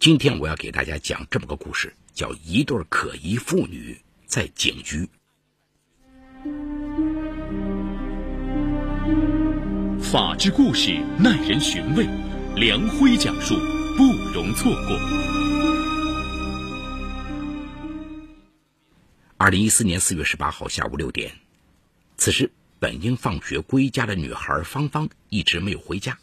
[0.00, 5.08] 今天我要给大家讲这么个故事，叫一对可疑妇女在警局。
[10.00, 12.06] 法治故事耐人寻味，
[12.54, 13.56] 梁辉讲述
[13.96, 14.96] 不容错过。
[19.36, 21.32] 二零一四年四月十八号下午六点，
[22.16, 26.16] 此时本应放学归家的女孩芳芳一直没有回家。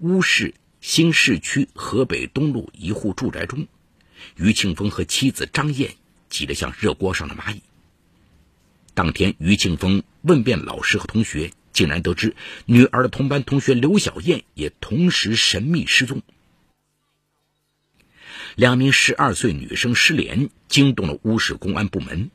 [0.00, 0.52] 乌市。
[0.82, 3.68] 新市区河北东路一户住宅中，
[4.34, 5.94] 于庆峰和妻子张燕
[6.28, 7.62] 挤得像热锅上的蚂蚁。
[8.92, 12.34] 当天，于庆峰问遍老师和同学，竟然得知
[12.66, 16.20] 女儿的同班同学刘小燕也同时神秘失踪。
[18.56, 22.32] 两名十二岁女生失联，惊动了乌市公安部门。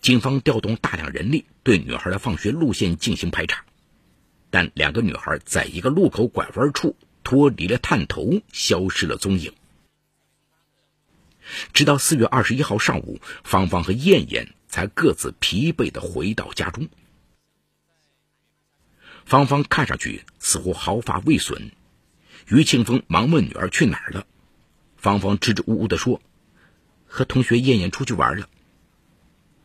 [0.00, 3.66] 警方调动大量人力，对女孩的放学路线进行排查，
[4.48, 6.96] 但两个女孩在一个路口拐弯处。
[7.24, 9.52] 脱离了探头，消失了踪影。
[11.72, 16.88] 直到四月二十一号上午，芳芳和燕燕才各自疲惫的回到家中。
[19.24, 21.72] 芳芳看上去似乎毫发未损。
[22.48, 24.26] 于庆峰忙问女儿去哪儿了，
[24.96, 26.20] 芳芳支支吾吾的说
[27.08, 28.50] ：“和同学燕燕出去玩了。”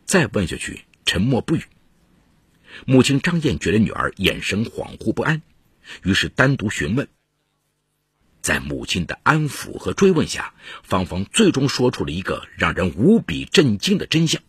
[0.06, 1.64] 再问下去，沉默不语。
[2.86, 5.42] 母亲张燕觉得女儿眼神恍惚不安，
[6.02, 7.06] 于是单独询问。
[8.42, 14.42] 在母亲的安抚和追问下，芳芳最终说出了一个让人无比震惊的真相。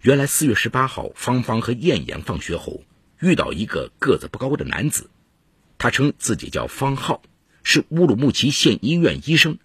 [0.00, 2.82] 原来四月十八号，芳芳和燕燕放学后
[3.20, 5.10] 遇到一个个子不高的男子，
[5.78, 7.22] 他称自己叫方浩，
[7.62, 9.58] 是乌鲁木齐县医院医生。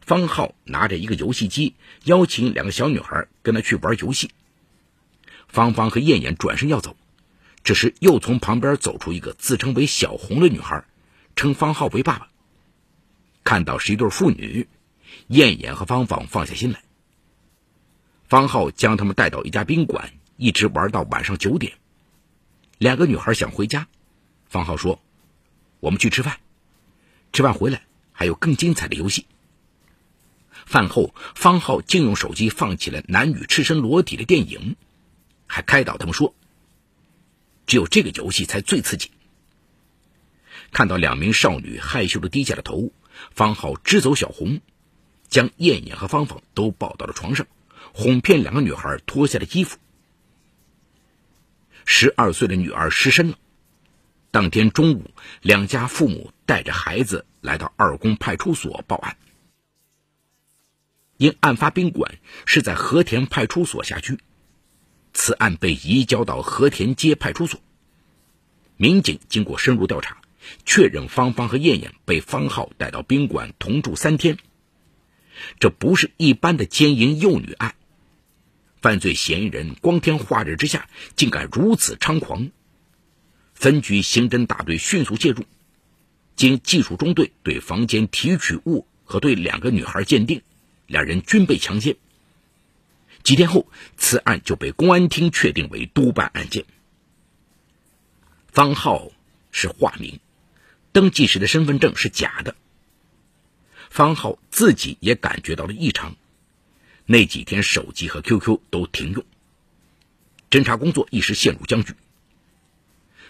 [0.00, 1.74] 方浩拿着一个游戏机，
[2.04, 4.30] 邀请两个小女孩跟他去玩游戏。
[5.48, 6.96] 芳芳和燕燕转身要走，
[7.62, 10.84] 这时又从旁边走出一个自称为小红的女孩。
[11.36, 12.28] 称方浩为爸爸。
[13.42, 14.68] 看到是一对父女，
[15.28, 16.82] 燕燕和芳芳放下心来。
[18.26, 21.74] 方浩将他们带到一家宾馆，一直玩到晚上九点。
[22.78, 23.86] 两个女孩想回家，
[24.48, 25.00] 方浩说
[25.80, 26.38] ：“我们去吃饭，
[27.32, 29.26] 吃饭回来还有更精彩的游戏。”
[30.66, 34.76] 饭后，方浩竟用手机放起了男女赤身裸体的电影，
[35.46, 36.34] 还开导他们说
[37.66, 39.10] ：“只有这个游戏才最刺激。”
[40.74, 42.90] 看到两名少女害羞的低下了头，
[43.30, 44.60] 方浩支走小红，
[45.28, 47.46] 将燕燕和芳芳都抱到了床上，
[47.94, 49.78] 哄骗两个女孩脱下了衣服。
[51.84, 53.38] 十二岁的女儿失身了。
[54.32, 55.12] 当天中午，
[55.42, 59.16] 两家父母带着孩子来到二宫派出所报案。
[61.18, 64.18] 因案发宾馆是在和田派出所辖区，
[65.12, 67.60] 此案被移交到和田街派出所。
[68.76, 70.23] 民警经过深入调查。
[70.64, 74.38] 确认芳芳和燕燕被方浩带到宾馆同住三天，
[75.60, 77.74] 这不是一般的奸淫幼女案，
[78.80, 82.50] 犯罪嫌疑人光天化日之下竟敢如此猖狂。
[83.54, 85.44] 分局刑侦大队迅速介入，
[86.36, 90.42] 经技术中队对房间提取物和对两个女孩鉴定，
[90.86, 91.96] 两人均被强奸。
[93.22, 93.66] 几天后，
[93.96, 96.64] 此案就被公安厅确定为督办案件。
[98.48, 99.10] 方浩
[99.50, 100.20] 是化名。
[100.94, 102.54] 登记时的身份证是假的。
[103.90, 106.14] 方浩自己也感觉到了异常，
[107.04, 109.24] 那几天手机和 QQ 都停用。
[110.50, 111.94] 侦查工作一时陷入僵局。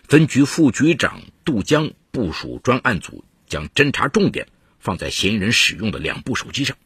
[0.03, 4.49] 分局副局长杜江部署专案组，将侦查重点
[4.79, 6.77] 放在嫌疑人使用的两部手机上。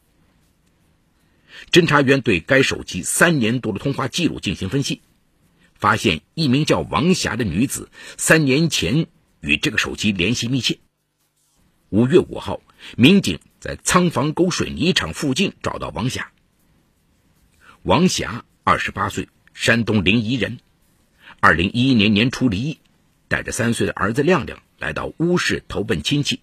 [1.72, 5.02] 侦查员对该手机三年多的通话记录进行分析，
[5.74, 9.08] 发现一名叫王霞的女子三年前。
[9.41, 10.78] 与这个手机联系密切。
[11.91, 12.60] 五月五号，
[12.97, 16.32] 民警在仓房沟水泥厂附近找到王霞。
[17.82, 20.59] 王霞二十八岁，山东临沂人。
[21.41, 22.78] 二零一一年年初离异，
[23.28, 26.41] 带着三岁的儿子亮亮来到乌市投奔亲戚。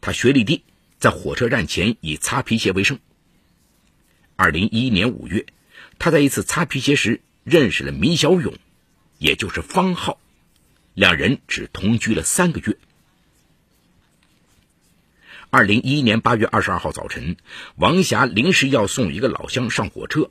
[0.00, 0.64] 他学历低，
[0.98, 2.98] 在火车站前以擦皮鞋为生。
[4.34, 5.46] 二零一一年五月，
[5.98, 8.54] 他在一次擦皮鞋时认识了米小勇，
[9.18, 10.18] 也就是方浩。
[10.94, 12.76] 两人只同居了三个月。
[15.48, 17.36] 二零一一年八月二十二号早晨，
[17.76, 20.30] 王霞临时要送一个老乡上火车，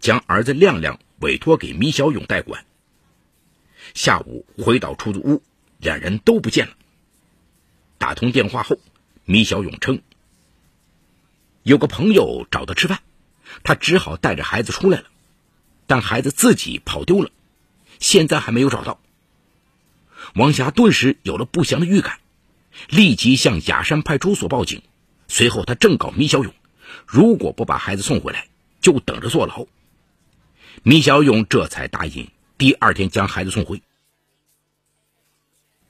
[0.00, 2.64] 将儿子亮亮委托给米小勇代管。
[3.94, 5.42] 下午回到出租屋，
[5.78, 6.74] 两人都不见了。
[7.98, 8.78] 打通电话后，
[9.24, 10.02] 米小勇称
[11.62, 13.00] 有个朋友找他吃饭，
[13.62, 15.06] 他只好带着孩子出来了，
[15.86, 17.30] 但孩子自己跑丢了，
[17.98, 19.00] 现在还没有找到。
[20.34, 22.18] 王霞顿时有了不祥的预感，
[22.88, 24.82] 立即向雅山派出所报警。
[25.28, 26.54] 随后，他正告米小勇，
[27.06, 28.46] 如果不把孩子送回来，
[28.80, 29.66] 就等着坐牢。
[30.82, 33.82] 米小勇这才答应，第二天将孩子送回。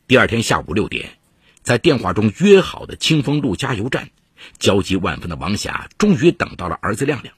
[0.09, 1.19] 第二天下午六点，
[1.63, 4.11] 在电话中约好的清风路加油站，
[4.59, 7.35] 焦急万分的王霞终于等到了儿子亮亮，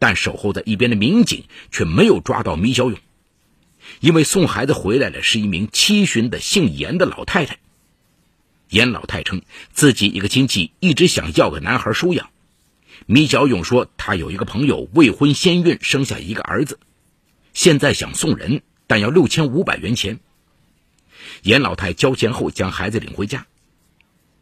[0.00, 2.98] 但守候在一边的民警却没有抓到米小勇，
[4.00, 7.58] 因为送孩子回来的是一名七旬的姓严的老太太。
[8.68, 9.42] 严老太称
[9.72, 12.30] 自己一个亲戚一直想要个男孩收养。
[13.06, 16.78] 米小勇说，他有一个朋友未婚先孕，生下一个儿子，
[17.54, 20.18] 现在想送人，但要六千五百元钱。
[21.42, 23.46] 严老太交钱后，将孩子领回家。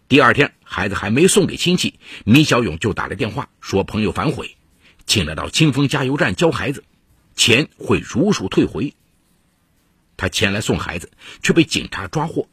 [0.09, 1.95] 第二天，孩子还没送给亲戚，
[2.25, 4.57] 米小勇就打来电话说朋友反悔，
[5.07, 6.83] 请他到清风加油站交孩子，
[7.37, 8.95] 钱会如数退回。
[10.17, 11.11] 他前来送孩子，
[11.43, 12.49] 却被警察抓获。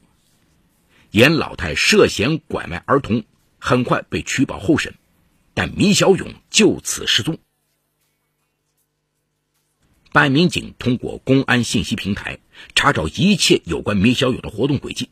[1.11, 3.23] 严老太涉嫌拐卖儿童，
[3.59, 4.95] 很快被取保候审。
[5.53, 7.37] 但米小勇就此失踪。
[10.11, 12.39] 办案民警通过公安信息平台
[12.73, 15.09] 查找一切有关米小勇的活动轨迹，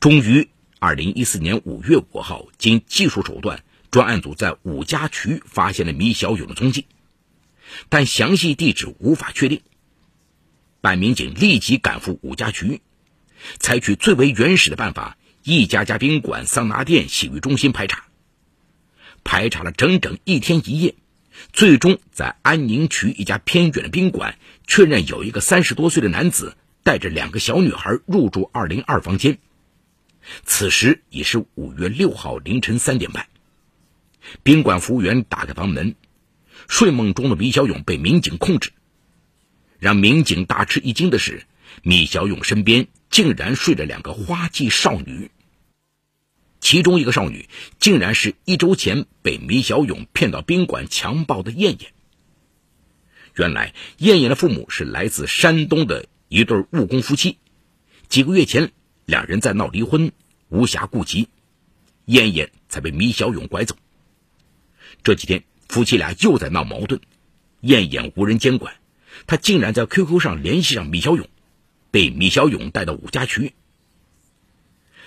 [0.00, 6.86] 终于，二零一四年五月五号，经技术手段，专案组在五家渠发现了米小勇的踪迹，
[7.90, 9.60] 但详细地址无法确定。
[10.84, 12.82] 办案民警立即赶赴五家渠，
[13.58, 18.04] 采取最为原始的办法，一家家宾馆、桑拿店、洗浴中心排查。
[19.24, 20.94] 排查了整整一天一夜，
[21.54, 24.36] 最终在安宁区一家偏远的宾馆
[24.66, 29.38] 确认有一个三十多岁的男子带着两个小女孩入住二零二房间。
[30.42, 33.26] 此时已是五月六号凌晨三点半，
[34.42, 35.94] 宾馆服务员打开房门，
[36.68, 38.70] 睡梦中的米小勇被民警控制。
[39.84, 41.44] 让民警大吃一惊的是，
[41.82, 45.30] 米小勇身边竟然睡着两个花季少女。
[46.58, 51.92] 其中一个少女，竟然是一周前被米小勇骗到宾馆强暴的燕燕。
[53.34, 57.36] 原来，燕燕的父母是来自山东的一对务工夫妻，
[58.08, 58.72] 几个月前
[59.04, 60.12] 两人在闹离婚，
[60.48, 61.28] 无暇顾及，
[62.06, 63.76] 燕燕才被米小勇拐走。
[65.02, 67.02] 这几天，夫妻俩又在闹矛盾，
[67.60, 68.74] 燕燕无人监管，
[69.26, 71.28] 他竟然在 QQ 上联系上米小勇，
[71.90, 73.54] 被米小勇带到五家渠。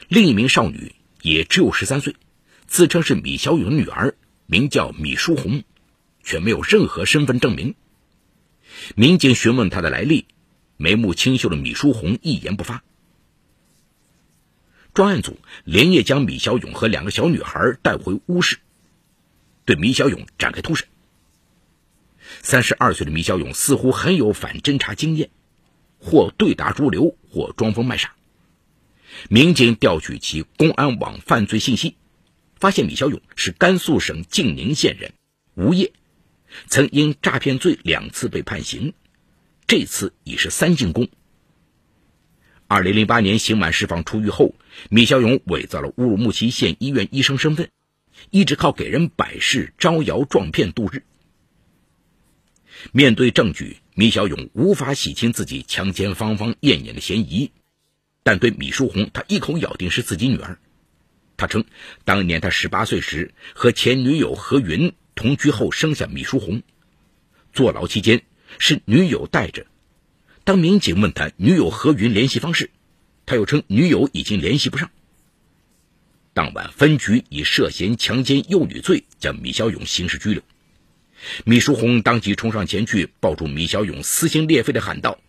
[0.07, 0.93] 另一名少女。
[1.23, 2.15] 也只有十三岁，
[2.67, 4.15] 自称是米小勇的女儿，
[4.45, 5.63] 名叫米淑红，
[6.23, 7.75] 却没有任何身份证明。
[8.95, 10.27] 民警询问她的来历，
[10.77, 12.83] 眉目清秀的米淑红一言不发。
[14.93, 18.59] 专案组连夜将米小勇和两个小女孩带回屋室，
[19.65, 20.87] 对米小勇展开突审。
[22.41, 25.29] 三十二岁的米小勇似乎很有反侦查经验，
[25.99, 28.13] 或对答如流，或装疯卖傻。
[29.29, 31.95] 民警调取其公安网犯罪信息，
[32.55, 35.13] 发现米小勇是甘肃省静宁县人，
[35.55, 35.91] 无业，
[36.67, 38.93] 曾因诈骗罪两次被判刑，
[39.65, 41.07] 这次已是三进宫。
[42.67, 44.53] 二零零八年刑满释放出狱后，
[44.89, 47.69] 米小勇伪造了乌鲁木齐县医院医生身份，
[48.29, 51.03] 一直靠给人摆事、招摇撞骗度日。
[52.91, 57.51] 面对证据，米小勇无法洗清自己强奸芳芳、艳艳的嫌疑。
[58.23, 60.59] 但对米淑红，他一口咬定是自己女儿。
[61.37, 61.65] 他称，
[62.03, 66.61] 当年他十八岁时和前女友何云同居后生下米淑红，
[67.53, 68.23] 坐牢期间
[68.59, 69.65] 是女友带着。
[70.43, 72.69] 当民警问他女友何云联系方式，
[73.25, 74.89] 他又称女友已经联系不上。
[76.33, 80.43] 当晚，分局以涉嫌强奸幼女罪将米小勇刑事拘留。
[81.45, 85.19] 米淑红当即冲上前去抱住米小勇，撕心裂肺的喊道。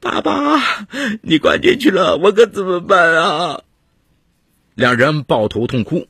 [0.00, 0.86] 爸爸，
[1.22, 3.62] 你关进去了，我可怎么办啊？
[4.74, 6.08] 两人抱头痛哭，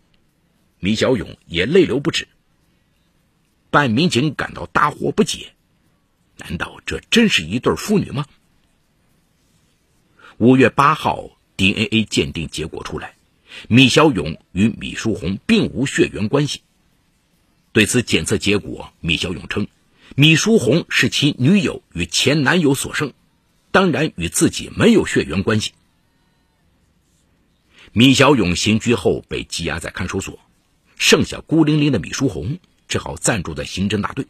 [0.81, 2.29] 米小勇也泪流不止。
[3.71, 5.53] 办案民警感到大惑不解，
[6.39, 8.27] 难道这真是一对父女吗？
[10.39, 13.15] 五月八号，DNA 鉴定结果出来，
[13.69, 16.63] 米小勇与米淑红并无血缘关系。
[17.75, 19.67] 对此检测结果，米小勇称，
[20.15, 23.13] 米淑红是其女友与前男友所生。
[23.73, 25.73] 当然与自己没有血缘关系。
[27.93, 30.39] 米小勇刑拘后被羁押在看守所，
[30.97, 34.29] 剩下孤零零的米淑红只好暂住在刑侦大队。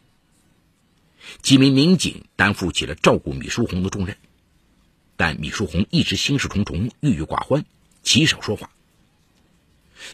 [1.43, 4.17] 几名民警担负起了照顾米淑红的重任，
[5.15, 7.63] 但米淑红一直心事重重、郁郁寡欢，
[8.01, 8.71] 极少说话。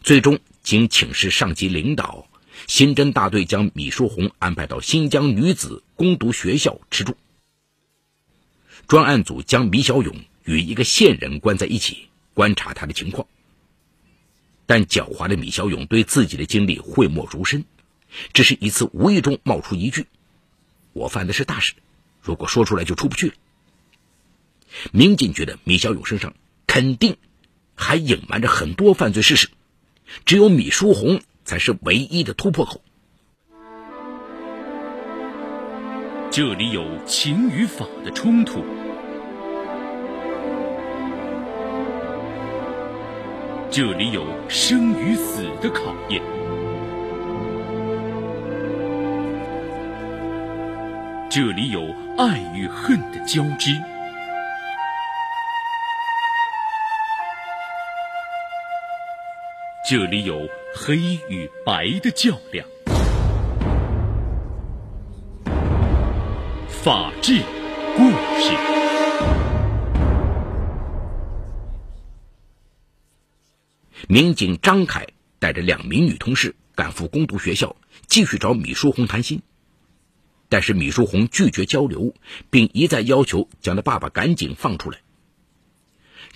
[0.03, 2.27] 最终经请示上级领导，
[2.68, 7.18] 刑侦大队将米淑红安排到新疆女子攻读学校吃住。
[8.88, 13.27] 专案组将米小勇与一个线人关在一起，观察他的情况。
[14.65, 17.65] 但狡猾的米小勇对自己的经历讳莫如深，
[18.34, 20.08] 只是一次无意中冒出一句
[20.94, 21.74] ：“我犯的是大事，
[22.22, 23.34] 如果说出来就出不去了。”
[24.94, 26.34] 民警觉得米小勇身上
[26.68, 27.18] 肯定
[27.75, 29.50] 还隐瞒着很多犯罪事实，
[30.25, 32.81] 只有米淑红才是唯一的突破口。
[36.29, 38.63] 这里有情与法的冲突，
[43.69, 46.21] 这里有生与死的考验，
[51.29, 51.81] 这里有
[52.17, 53.71] 爱与恨的交织，
[59.89, 60.97] 这里有黑
[61.29, 62.65] 与白的较量。
[66.69, 67.41] 法治
[67.95, 68.09] 故
[68.39, 68.55] 事。
[74.07, 75.07] 民警张凯
[75.39, 77.75] 带着两名女同事赶赴攻读学校，
[78.07, 79.41] 继续找米淑红谈心。
[80.49, 82.13] 但是米淑红拒绝交流，
[82.49, 84.99] 并一再要求将他爸爸赶紧放出来。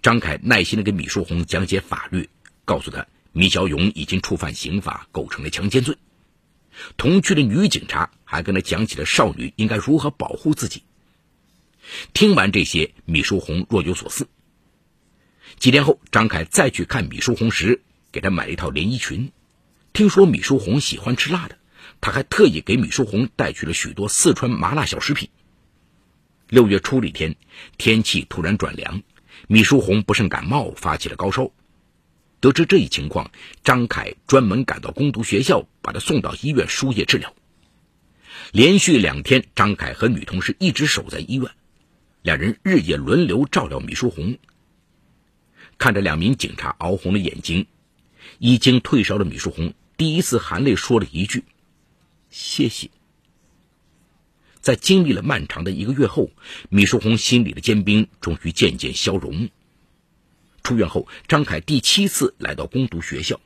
[0.02, 2.30] 张凯耐心的给米淑红讲解法律，
[2.64, 5.98] 告诉他米小勇已经触犯刑法，构成了强奸罪。
[6.96, 10.84] 同去的女警察还跟他讲起了少女应该如何保护自己。
[12.14, 14.30] 听完这些，米淑红若有所思。
[15.58, 17.82] 几天后，张凯再去看米淑红时，
[18.14, 19.34] 给她买了一套连衣裙。
[19.92, 21.58] 听说米淑红喜欢吃辣的，
[22.00, 25.28] 他还特意给米淑红带去了许多四川麻辣小食品。
[26.48, 27.36] 六月初的一天，
[27.78, 29.04] 天气突然转凉，
[29.50, 31.52] 米淑红不慎感冒，发起了高烧。
[32.46, 33.32] 得知这一情况，
[33.64, 37.34] 张凯专门赶到攻读学校，把他送到医院输液治疗。
[38.52, 41.50] 连续两天，张凯和女同事一直守在医院，
[42.22, 44.38] 两人日夜轮流照料米淑红。
[45.80, 47.66] 看着两名警察熬红了眼睛，
[48.38, 51.46] 已经退烧的米淑红第一次含泪说了一句
[52.30, 52.92] ：“谢谢。”
[54.62, 56.30] 在经历了漫长的一个月后，
[56.70, 59.50] 米淑红心里的坚冰终于渐渐消融。
[60.66, 63.40] 出院后，张凯第七次来到攻读学校。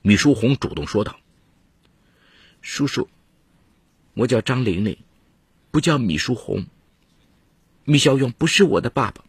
[0.00, 1.18] 米淑红主动说道
[2.62, 3.08] ：“叔叔，
[4.14, 4.96] 我叫张玲玲，
[5.72, 6.66] 不叫米淑红。
[7.82, 9.24] 米小勇不是我的爸爸。”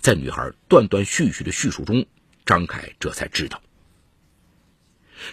[0.00, 2.06] 在女孩断断续续的叙述中，
[2.46, 3.60] 张凯这才知道，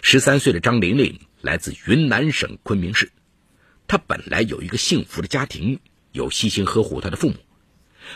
[0.02, 3.10] 十三岁的张玲玲来自云南省昆明市，
[3.86, 5.80] 她本来有一个幸福的家庭，
[6.12, 7.36] 有悉心呵护她的父母。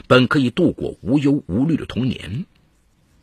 [0.07, 2.47] 本可以度过无忧无虑的童年，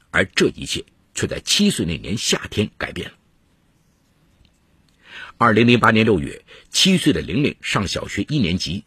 [0.10, 3.16] 而这一切却在七岁那年夏天改变了。
[5.38, 8.84] 二零零八年六月，七岁的玲玲上小学一年级，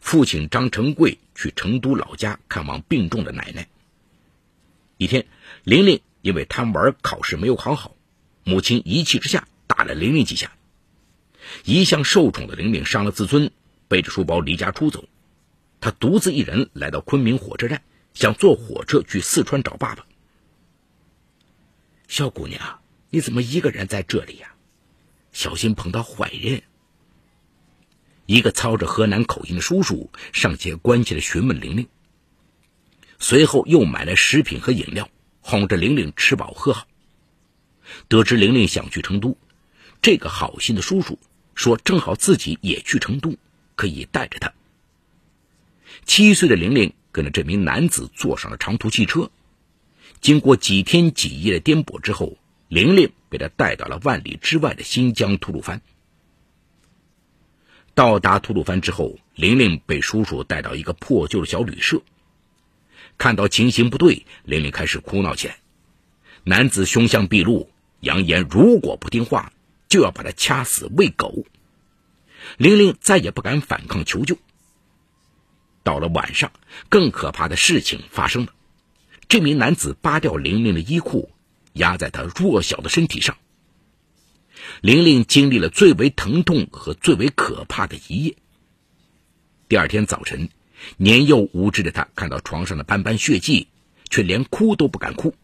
[0.00, 3.68] 父亲张成贵去成都老家看望病重的奶奶。
[4.96, 5.26] 一天，
[5.64, 7.96] 玲玲因为贪玩，考试没有考好，
[8.44, 10.52] 母亲一气之下打了玲玲几下。
[11.64, 13.50] 一向受宠的玲玲伤了自尊，
[13.88, 15.04] 背着书包离家出走。
[15.82, 17.82] 他独自一人来到昆明火车站，
[18.14, 20.06] 想坐火车去四川找爸爸。
[22.06, 22.78] 小姑娘，
[23.10, 24.54] 你怎么一个人在这里呀？
[25.32, 26.62] 小心碰到坏人！
[28.26, 31.88] 一个操着河南口音的叔叔上前关切的询问玲玲，
[33.18, 35.08] 随后又买了食品和饮料，
[35.40, 36.86] 哄着玲玲吃饱喝好。
[38.06, 39.36] 得知玲玲想去成都，
[40.00, 41.18] 这个好心的叔叔
[41.56, 43.36] 说正好自己也去成都，
[43.74, 44.54] 可以带着她。
[46.04, 49.30] 七岁的玲玲跟着这名男子坐上了长途汽车，
[50.20, 52.36] 经过几天几夜的颠簸之后，
[52.68, 55.80] 玲玲被他带到了万里之外的新疆吐鲁番。
[57.94, 62.02] 到达吐鲁番之后，玲玲被叔叔带到一个破旧的小旅社，
[63.18, 65.58] 看到情形不对，玲玲开始哭闹起来。
[66.44, 69.52] 男子凶相毕露，扬言如果不听话，
[69.88, 71.44] 就要把他掐死喂狗。
[72.56, 74.36] 玲玲再也不敢反抗求救。
[75.82, 76.52] 到了晚上，
[76.88, 78.52] 更可怕的事情发生了。
[79.28, 81.30] 这名男子扒掉玲玲的衣裤，
[81.72, 83.36] 压在她弱小的身体上。
[84.80, 88.36] 玲玲经历了最为疼痛和最为可怕的一夜。
[89.68, 90.50] 第二天早晨，
[90.96, 93.68] 年幼无知的她看到床上的斑斑血迹，
[94.10, 95.34] 却连哭都不敢哭。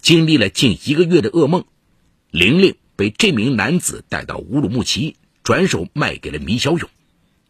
[0.00, 1.64] 经历了近一个月的噩梦，
[2.30, 6.88] 玲玲被这名男子带到乌鲁木齐，转手卖给了米小勇，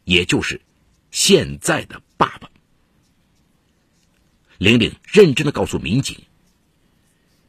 [0.04, 0.60] 也就是。
[1.14, 2.50] 现在的爸爸，
[4.58, 6.24] 玲玲认真的告诉民警：“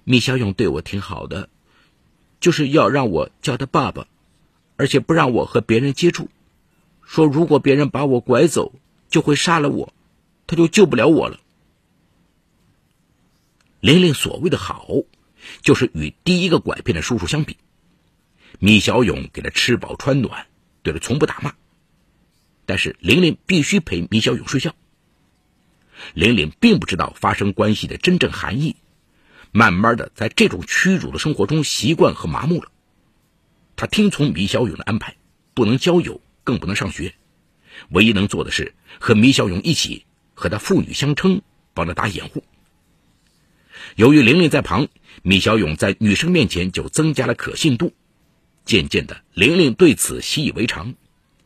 [0.06, 1.50] 米小勇对我挺好的，
[2.40, 4.06] 就是要让我叫他爸爸，
[4.78, 6.30] 而且不让我和别人接触，
[7.04, 8.72] 说如果别人把我拐走，
[9.10, 9.92] 就会杀了我，
[10.46, 11.40] 他就救不了我了。”
[13.82, 14.88] 玲玲所谓的好，
[15.64, 17.58] 就是与第一个拐骗的叔叔相比，
[18.60, 20.46] 米小勇给他吃饱穿暖，
[20.84, 21.56] 对他从不打骂。
[22.66, 24.76] 但是玲玲必须陪米小勇睡觉。
[26.14, 28.76] 玲玲并不知道发生关系的真正含义，
[29.52, 32.70] 慢慢的在这种屈辱的生活中习惯和麻木了。
[33.76, 35.16] 她听从米小勇的安排，
[35.54, 37.14] 不能交友，更不能上学，
[37.90, 41.42] 唯一能做的是和米小勇一起和他父女相称，
[41.74, 42.44] 帮他打掩护。
[43.96, 44.88] 由于玲玲在旁，
[45.24, 47.94] 米小勇在女生面前就增加了可信度。
[48.66, 50.96] 渐渐的，玲玲对此习以为常，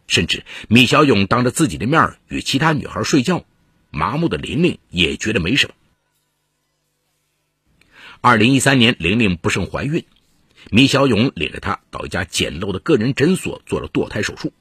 [0.09, 3.45] 甚至米小勇当着自己的面与其他女孩睡觉，
[3.91, 5.75] 麻木的玲玲也觉得没什么。
[8.19, 10.03] 二零一三年，玲玲不慎怀孕，
[10.71, 14.51] 米小勇领着她到一家简陋的个人诊所做了堕胎手术。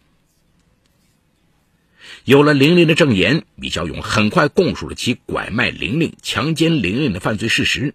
[2.25, 7.95] 有了玲玲的证言，米小勇很快供述了其拐卖玲玲、强奸玲玲的犯罪事实。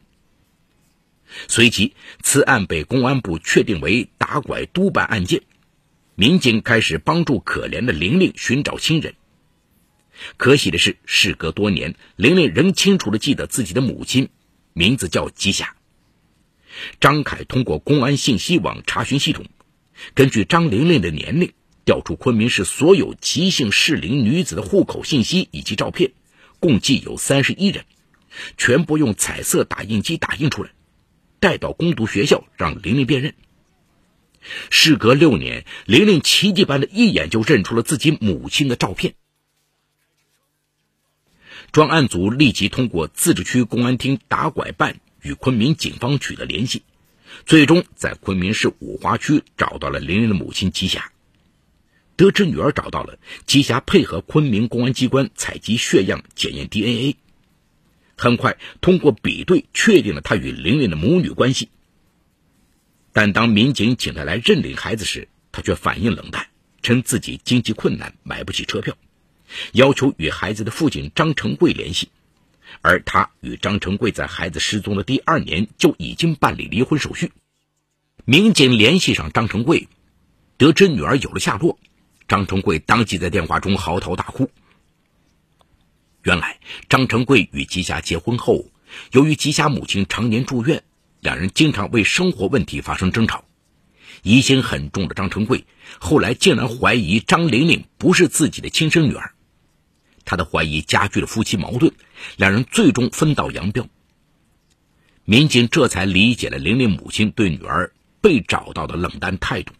[1.48, 5.43] 随即，此案被公安部确定为打拐督办案件，
[6.15, 9.15] 民警开始帮助可怜的玲玲寻找亲人。
[10.38, 14.29] 可喜的是，事隔多年，玲玲仍清楚地记得自己的母亲，
[14.74, 15.75] 名字叫吉霞。
[17.00, 19.46] 张凯通过公安信息网查询系统，
[20.13, 21.53] 根据张玲玲的年龄。
[21.86, 26.13] 调出昆明市所有急性适龄女子的户口信息以及照片，
[26.62, 27.84] 共计有三十一人，
[28.55, 30.72] 全部用彩色打印机打印出来，
[31.41, 33.36] 带到攻读学校让玲玲辨认。
[34.69, 39.15] 事隔六年，玲玲奇迹般的一眼就认出了自己母亲的照片。
[41.71, 46.83] 专案组立即通过自治区公安厅打拐办与昆明警方取得联系，
[47.45, 51.12] 最终在昆明市五华区找到了玲玲的母亲吉霞。
[52.15, 57.15] 得知女儿找到了，吉霞配合昆明公安机关采集血样检验 DNA，
[58.15, 61.69] 很快通过比对确定了她与玲玲的母女关系。
[63.13, 66.47] 但当民警请他来认领孩子时，他却反应冷淡，
[66.82, 68.97] 称自己经济困难买不起车票，
[69.71, 72.10] 要求与孩子的父亲张成贵联系。
[72.82, 77.32] 而他与张成贵在孩子失踪的第二年就已经办理离婚手续。
[78.26, 79.88] 民警联系上张成贵，
[80.58, 81.78] 得知女儿有了下落。
[82.28, 84.49] 张成贵当即在电话中嚎啕大哭。
[86.23, 88.65] 原来，张成贵与吉霞结婚后，
[89.12, 90.84] 由于吉霞母亲常年住院，
[91.23, 93.45] 两人经常为生活问题发生争吵。
[94.23, 95.65] 疑心很重的张成贵
[95.99, 99.31] 后来竟然怀疑张玲玲不是自己的亲生女儿，
[100.25, 101.93] 他的怀疑加剧了夫妻矛盾，
[102.36, 103.88] 两人最终分道扬镳。
[105.23, 109.73] 民警这才理解了玲玲母亲对女儿被找到的冷淡态度。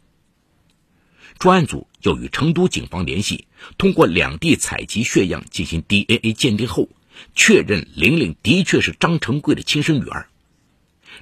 [1.40, 6.88] 专案组又与成都警方联系，通过两地采集血样进行 DNA 鉴定后，
[7.36, 10.30] 确认玲玲的确是张成贵的亲生女儿。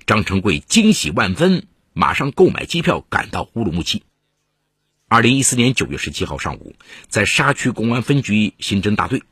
[0.06, 4.04] 张成贵惊喜万分，马上购买机票赶到乌鲁木齐。
[5.08, 6.76] 二零一四年九月十七号上午，
[7.08, 9.24] 在沙区公安分局刑侦大队，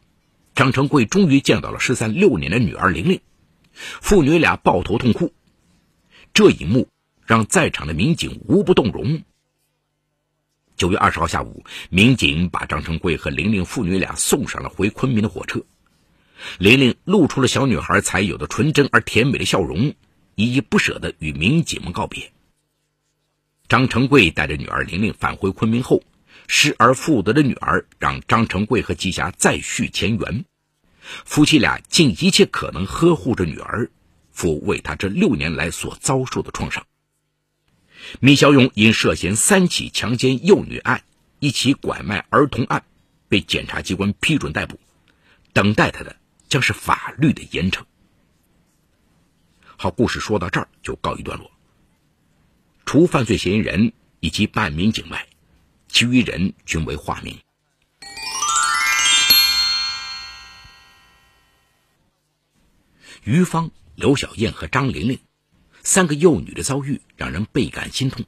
[0.55, 3.21] 张成贵终于见到了失散六年的女儿玲玲，
[3.73, 5.33] 父女俩抱头痛哭。
[6.33, 6.89] 这一幕
[7.25, 9.23] 让在场的民警无不动容。
[10.75, 15.63] 九月二十号下午，民警把张成贵和玲玲父女俩送上了回昆明的火车。
[16.57, 19.93] 玲玲露出了小女孩才有的纯真而甜美的笑容，
[20.39, 22.31] 依依不舍地与民警们告别。
[23.67, 26.01] 张成贵带着女儿玲玲返回昆明后，
[26.47, 30.45] 失而复得的女儿让张成贵和吉霞再续前缘，
[31.25, 33.91] 夫妻俩尽一切可能呵护着女儿，
[34.33, 36.87] 抚慰她这六年来所遭受的创伤。
[38.21, 41.03] 米小勇因涉嫌三起强奸幼女案、
[41.39, 42.85] 一起拐卖儿童案，
[43.27, 44.79] 被检察机关批准逮捕，
[45.51, 46.15] 等待他的
[46.47, 47.83] 将是法律的严惩。
[49.81, 51.49] 好，故事说到这儿就告一段落。
[52.85, 55.25] 除犯罪嫌疑人以及办案民警外，
[55.87, 57.39] 其余人均为化名。
[63.23, 65.17] 于芳、刘小燕和张玲玲。
[65.81, 68.25] 三个幼女的遭遇让人倍感心痛。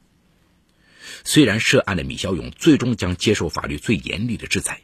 [1.26, 4.82] 虽然涉案的米小勇最终将接受法律最严厉的制裁，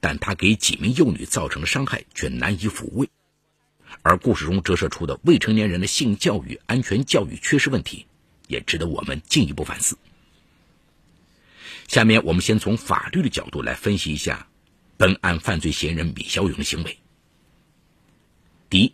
[0.00, 3.08] 但他给几名幼女造成的伤害却难以抚慰。
[4.00, 8.06] 而故事中折射出的未成年人的性教育、安全教育缺失问题，
[8.48, 9.98] 也值得我们进一步反思。
[11.88, 14.46] 下面我们先从法律的角度来分析一下
[14.96, 16.98] 本案犯罪嫌疑人米小勇的行为。
[18.70, 18.92] 第一，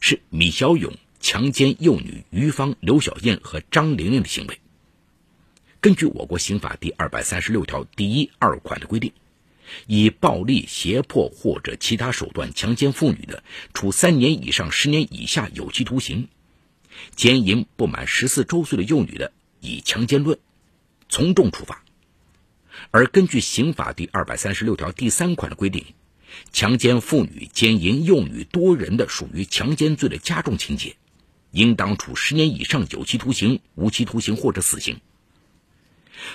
[0.00, 0.92] 是米小勇。
[1.18, 4.60] 强奸幼女于芳、刘小燕和张玲玲的行为，
[5.80, 9.12] 根据我国刑法第二百三十六条第一二款的规定，
[9.86, 13.42] 以暴力、胁迫或者其他手段强奸妇女的，
[13.74, 16.28] 处三年以上十年以下有期徒刑；
[17.14, 20.38] 奸淫不满十四周岁的幼女的，以强奸论，
[21.08, 21.82] 从重处罚。
[22.90, 25.84] 而根据刑法第二百三十六条第三款的规定，
[26.52, 30.96] 强奸妇女、奸淫幼女多人的，属于强奸罪的加重情节，
[31.50, 35.00] 应当处十年以上有期徒刑、无期徒刑或者死刑。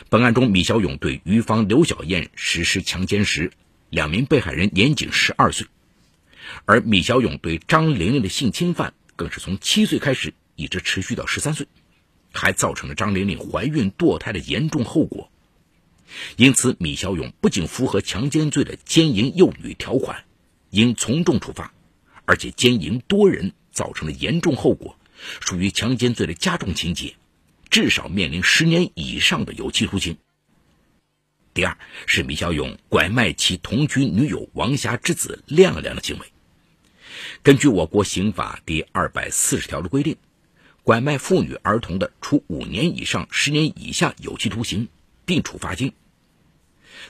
[0.10, 3.52] 本案中，米小勇对于方刘小燕实施强奸时，
[3.90, 5.68] 两名被害人年仅十二岁；
[6.66, 11.68] 而米小勇对张玲玲的性侵犯，更是从七岁开始，一直持续到十三岁，
[12.32, 15.30] 还造成了张玲玲怀孕堕胎的严重后果。
[16.36, 20.26] 因此，米小勇不仅符合强奸罪的奸淫幼女条款，
[20.70, 21.74] 应从重处罚，
[22.26, 24.98] 而且奸淫多人造成了严重后果，
[25.40, 27.16] 属于强奸罪的加重情节。
[27.72, 30.18] 至少面临十年以上的有期徒刑。
[31.54, 36.28] 第二是米小勇拐卖其同居女友王霞之子亮亮的行为。
[37.42, 40.18] 根据我国刑法第二百四十条的规定，
[40.84, 44.90] 拐卖妇女儿童的，处五年以上十年以下有期徒刑，
[45.26, 45.94] 并处罚金。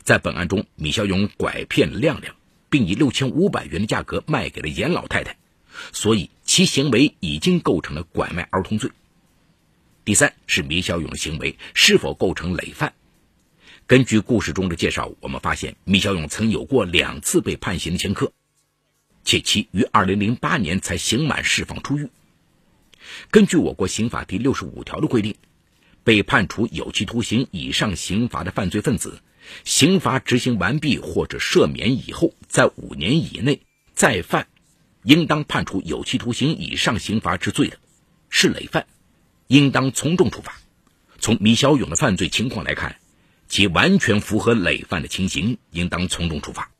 [0.04, 2.36] 在本案中，米小勇拐骗亮亮，
[2.70, 5.38] 并以六千五百元的价格卖给了严老太太，
[5.92, 8.92] 所以其行为已经构成了拐卖儿童罪。
[10.04, 12.94] 第三是米小勇的行为是否构成累犯？
[13.86, 18.34] 根据故事中的介绍，我们发现米小勇曾有过两次被判刑的前科，
[19.24, 22.10] 且其于2008年才刑满释放出狱。
[23.30, 25.36] 根据我国刑法第六十五条的规定，
[26.04, 29.22] 被判处有期徒刑以上刑罚的犯罪分子，
[29.64, 33.62] 刑罚执行完毕或者赦免以后，在五年以内
[33.94, 34.48] 再犯，
[35.04, 37.78] 应当判处有期徒刑以上刑罚之罪的，
[38.32, 38.88] 是累犯。
[39.52, 40.62] 应当从重处罚。
[41.20, 43.02] 从米小勇的犯罪情况来看，
[43.50, 46.72] 其完全符合累犯的情形，应当从重处罚。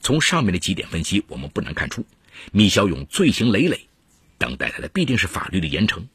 [0.00, 2.04] 从上面的几点分析，我们不难看出，
[2.50, 3.86] 米小勇罪行累累，
[4.36, 6.06] 等待他的必定是法律的严惩。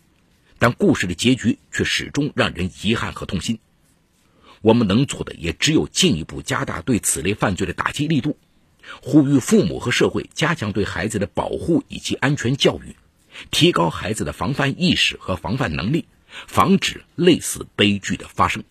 [0.60, 3.60] 但故事的结局却始终让人遗憾和痛心。
[4.60, 8.38] 我们能做的也只有进一步加大对此类犯罪的打击力度，
[9.02, 12.98] 呼吁父母和社会加强对孩子的保护以及安全教育。
[13.50, 16.06] 提高孩子的防范意识和防范能力，
[16.48, 18.64] 防止类似悲剧的发生。